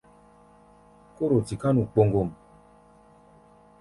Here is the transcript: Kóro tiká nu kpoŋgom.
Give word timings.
Kóro 1.15 1.37
tiká 1.47 1.69
nu 1.75 1.83
kpoŋgom. 1.91 2.29